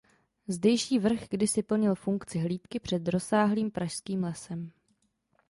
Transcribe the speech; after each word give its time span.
Zdejší 0.47 0.99
vrch 0.99 1.27
kdysi 1.29 1.63
plnil 1.63 1.95
funkci 1.95 2.39
hlídky 2.39 2.79
před 2.79 3.07
rozsáhlým 3.07 3.71
pražským 3.71 4.23
lesem. 4.23 4.71